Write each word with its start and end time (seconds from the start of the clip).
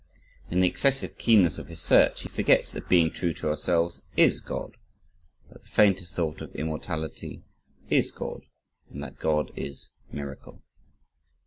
In 0.49 0.61
the 0.61 0.67
excessive 0.67 1.19
keenness 1.19 1.59
of 1.59 1.67
his 1.67 1.79
search, 1.79 2.21
he 2.21 2.27
forgets 2.29 2.71
that 2.71 2.89
"being 2.89 3.11
true 3.11 3.35
to 3.35 3.49
ourselves" 3.49 4.01
IS 4.17 4.39
God, 4.39 4.75
that 5.51 5.61
the 5.61 5.67
faintest 5.69 6.15
thought 6.15 6.41
of 6.41 6.55
immortality 6.55 7.43
IS 7.87 8.11
God, 8.11 8.41
and 8.89 9.03
that 9.03 9.19
God 9.19 9.51
is 9.55 9.89
"miracle." 10.11 10.63